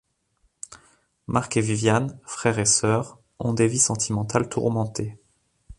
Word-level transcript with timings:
Marc 1.27 1.57
et 1.57 1.61
Viviane, 1.61 2.17
frère 2.25 2.57
et 2.57 2.65
sœur, 2.65 3.19
ont 3.37 3.53
des 3.53 3.67
vies 3.67 3.77
sentimentales 3.77 4.49
tourmentées. 4.49 5.19